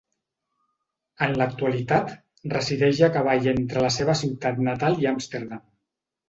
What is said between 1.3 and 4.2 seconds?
l'actualitat, resideix a cavall entre la seva